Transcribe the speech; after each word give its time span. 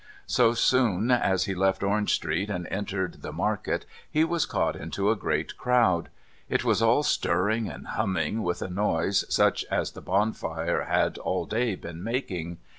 So 0.25 0.55
soon 0.55 1.11
as 1.11 1.43
he 1.43 1.53
left 1.53 1.83
Orange 1.83 2.15
Street 2.15 2.49
and 2.49 2.65
entered 2.71 3.21
the 3.21 3.31
market 3.31 3.85
he 4.09 4.23
was 4.23 4.47
caught 4.47 4.75
into 4.75 5.11
a 5.11 5.15
great 5.15 5.57
crowd. 5.57 6.09
It 6.49 6.63
was 6.63 6.81
all 6.81 7.03
stirring 7.03 7.69
and 7.69 7.85
humming 7.85 8.41
with 8.41 8.63
a 8.63 8.67
noise 8.67 9.25
such 9.31 9.63
as 9.65 9.91
the 9.91 10.01
bonfire 10.01 10.85
had 10.85 11.19
all 11.19 11.45
day 11.45 11.75
been 11.75 12.01
making. 12.03 12.57